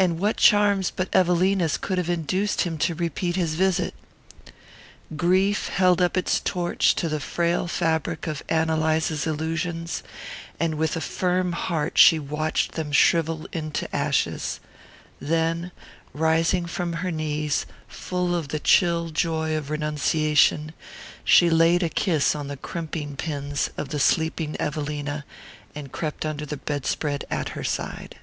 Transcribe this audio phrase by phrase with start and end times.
[0.00, 3.94] And what charms but Evelina's could have induced him to repeat his visit?
[5.16, 10.04] Grief held up its torch to the frail fabric of Ann Eliza's illusions,
[10.60, 14.60] and with a firm heart she watched them shrivel into ashes;
[15.20, 15.72] then,
[16.14, 20.74] rising from her knees full of the chill joy of renunciation,
[21.24, 25.24] she laid a kiss on the crimping pins of the sleeping Evelina
[25.74, 28.14] and crept under the bedspread at her side.